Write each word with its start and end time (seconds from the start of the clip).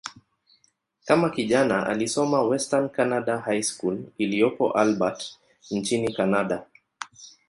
Kama 1.05 1.29
kijana, 1.29 1.87
alisoma 1.87 2.41
"Western 2.41 2.89
Canada 2.89 3.37
High 3.39 3.61
School" 3.63 3.99
iliyopo 4.17 4.71
Albert, 4.71 5.39
nchini 5.71 6.13
Kanada. 6.13 6.65